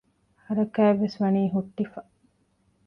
[0.45, 1.99] ހަރާކާތްވެސް ވަނީ ހުއްޓިފަ